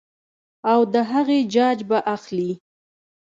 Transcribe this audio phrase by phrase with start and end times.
[0.71, 2.51] او د هغې جاج به اخلي-